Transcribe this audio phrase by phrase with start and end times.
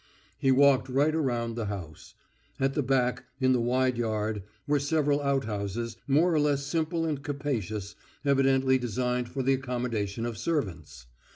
[0.39, 2.15] He walked right round the house.
[2.59, 7.21] At the back, in the wide yard, were several outhouses more or less simple and
[7.21, 7.93] capacious,
[8.25, 11.05] evidently designed for the accommodation of servants.